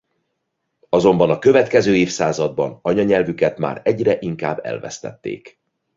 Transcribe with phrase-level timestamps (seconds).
[0.89, 5.59] Azonban a következő évszázadban anyanyelvüket már egyre inkább elvesztették.